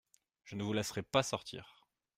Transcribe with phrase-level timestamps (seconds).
[0.45, 1.79] Je ne vous laisserai pas sortir.